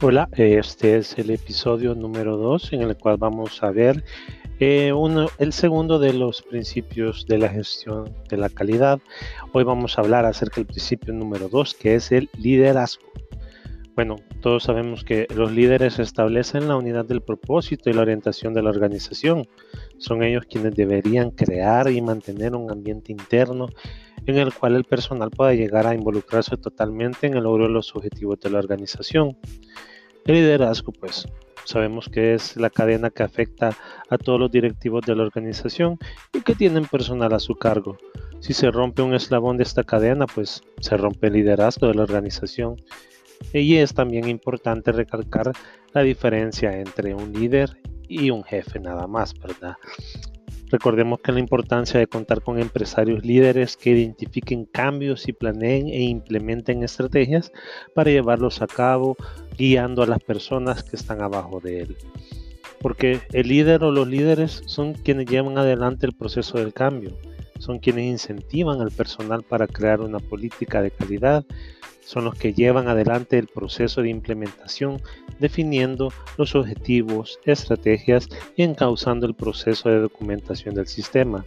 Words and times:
Hola, 0.00 0.28
este 0.36 0.96
es 0.96 1.18
el 1.18 1.30
episodio 1.30 1.92
número 1.92 2.36
2 2.36 2.72
en 2.72 2.82
el 2.82 2.96
cual 2.96 3.16
vamos 3.16 3.60
a 3.64 3.72
ver 3.72 4.04
eh, 4.60 4.92
uno, 4.92 5.26
el 5.38 5.52
segundo 5.52 5.98
de 5.98 6.12
los 6.12 6.42
principios 6.42 7.26
de 7.26 7.38
la 7.38 7.48
gestión 7.48 8.14
de 8.28 8.36
la 8.36 8.48
calidad. 8.48 9.00
Hoy 9.52 9.64
vamos 9.64 9.98
a 9.98 10.02
hablar 10.02 10.24
acerca 10.24 10.60
del 10.60 10.66
principio 10.66 11.12
número 11.12 11.48
2 11.48 11.74
que 11.74 11.96
es 11.96 12.12
el 12.12 12.30
liderazgo. 12.38 13.10
Bueno, 13.96 14.14
todos 14.40 14.62
sabemos 14.62 15.02
que 15.02 15.26
los 15.34 15.50
líderes 15.50 15.98
establecen 15.98 16.68
la 16.68 16.76
unidad 16.76 17.04
del 17.04 17.20
propósito 17.20 17.90
y 17.90 17.92
la 17.92 18.02
orientación 18.02 18.54
de 18.54 18.62
la 18.62 18.70
organización. 18.70 19.48
Son 19.96 20.22
ellos 20.22 20.44
quienes 20.48 20.76
deberían 20.76 21.32
crear 21.32 21.90
y 21.90 22.00
mantener 22.00 22.54
un 22.54 22.70
ambiente 22.70 23.10
interno 23.10 23.66
en 24.30 24.38
el 24.38 24.52
cual 24.52 24.76
el 24.76 24.84
personal 24.84 25.30
pueda 25.30 25.54
llegar 25.54 25.86
a 25.86 25.94
involucrarse 25.94 26.56
totalmente 26.56 27.26
en 27.26 27.34
el 27.34 27.44
logro 27.44 27.64
de 27.64 27.70
los 27.70 27.94
objetivos 27.94 28.38
de 28.40 28.50
la 28.50 28.58
organización. 28.58 29.36
El 30.26 30.34
liderazgo, 30.34 30.92
pues, 30.92 31.26
sabemos 31.64 32.08
que 32.08 32.34
es 32.34 32.56
la 32.56 32.70
cadena 32.70 33.10
que 33.10 33.22
afecta 33.22 33.76
a 34.08 34.18
todos 34.18 34.38
los 34.38 34.50
directivos 34.50 35.04
de 35.06 35.16
la 35.16 35.22
organización 35.22 35.98
y 36.32 36.42
que 36.42 36.54
tienen 36.54 36.86
personal 36.86 37.32
a 37.32 37.38
su 37.38 37.54
cargo. 37.56 37.96
Si 38.40 38.52
se 38.52 38.70
rompe 38.70 39.02
un 39.02 39.14
eslabón 39.14 39.56
de 39.56 39.64
esta 39.64 39.84
cadena, 39.84 40.26
pues 40.26 40.62
se 40.80 40.96
rompe 40.96 41.26
el 41.26 41.34
liderazgo 41.34 41.88
de 41.88 41.94
la 41.94 42.02
organización. 42.02 42.76
Y 43.52 43.76
es 43.76 43.94
también 43.94 44.28
importante 44.28 44.92
recalcar 44.92 45.52
la 45.92 46.02
diferencia 46.02 46.78
entre 46.78 47.14
un 47.14 47.32
líder 47.32 47.78
y 48.08 48.30
un 48.30 48.42
jefe 48.44 48.80
nada 48.80 49.06
más, 49.06 49.34
¿verdad? 49.38 49.76
Recordemos 50.70 51.20
que 51.20 51.32
la 51.32 51.40
importancia 51.40 51.98
de 51.98 52.06
contar 52.06 52.42
con 52.42 52.58
empresarios 52.58 53.24
líderes 53.24 53.76
que 53.76 53.90
identifiquen 53.90 54.66
cambios 54.66 55.26
y 55.26 55.32
planeen 55.32 55.88
e 55.88 56.02
implementen 56.02 56.82
estrategias 56.82 57.52
para 57.94 58.10
llevarlos 58.10 58.60
a 58.60 58.66
cabo, 58.66 59.16
guiando 59.56 60.02
a 60.02 60.06
las 60.06 60.22
personas 60.22 60.82
que 60.82 60.96
están 60.96 61.22
abajo 61.22 61.60
de 61.60 61.80
él. 61.80 61.96
Porque 62.80 63.20
el 63.32 63.48
líder 63.48 63.82
o 63.82 63.90
los 63.90 64.06
líderes 64.06 64.62
son 64.66 64.92
quienes 64.92 65.26
llevan 65.26 65.56
adelante 65.56 66.06
el 66.06 66.12
proceso 66.12 66.58
del 66.58 66.74
cambio, 66.74 67.16
son 67.58 67.78
quienes 67.78 68.06
incentivan 68.06 68.80
al 68.80 68.90
personal 68.90 69.42
para 69.42 69.66
crear 69.66 70.00
una 70.00 70.18
política 70.18 70.82
de 70.82 70.90
calidad, 70.90 71.44
son 72.00 72.24
los 72.24 72.34
que 72.34 72.54
llevan 72.54 72.88
adelante 72.88 73.38
el 73.38 73.48
proceso 73.48 74.00
de 74.00 74.08
implementación, 74.08 75.02
definiendo 75.38 76.10
los 76.38 76.54
objetivos, 76.54 77.38
estrategias 77.44 78.28
y 78.56 78.62
encauzando 78.62 79.26
el 79.26 79.34
proceso 79.34 79.90
de 79.90 80.00
documentación 80.00 80.74
del 80.74 80.86
sistema. 80.86 81.44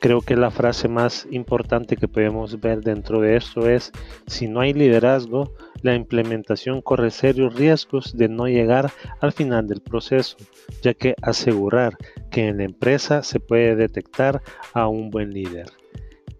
Creo 0.00 0.22
que 0.22 0.34
la 0.34 0.50
frase 0.50 0.88
más 0.88 1.28
importante 1.30 1.94
que 1.94 2.08
podemos 2.08 2.58
ver 2.58 2.80
dentro 2.80 3.20
de 3.20 3.36
esto 3.36 3.68
es, 3.68 3.92
si 4.26 4.48
no 4.48 4.60
hay 4.60 4.72
liderazgo, 4.72 5.52
la 5.82 5.94
implementación 5.94 6.80
corre 6.80 7.10
serios 7.10 7.54
riesgos 7.54 8.16
de 8.16 8.28
no 8.30 8.48
llegar 8.48 8.90
al 9.20 9.32
final 9.32 9.66
del 9.66 9.82
proceso, 9.82 10.38
ya 10.82 10.94
que 10.94 11.14
asegurar 11.20 11.98
que 12.30 12.48
en 12.48 12.56
la 12.56 12.64
empresa 12.64 13.22
se 13.22 13.40
puede 13.40 13.76
detectar 13.76 14.40
a 14.72 14.88
un 14.88 15.10
buen 15.10 15.34
líder. 15.34 15.66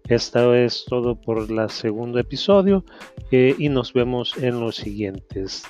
Esto 0.09 0.55
es 0.55 0.83
todo 0.85 1.21
por 1.21 1.47
el 1.47 1.69
segundo 1.69 2.17
episodio 2.17 2.83
eh, 3.29 3.55
y 3.59 3.69
nos 3.69 3.93
vemos 3.93 4.35
en 4.37 4.59
los 4.59 4.75
siguientes. 4.75 5.63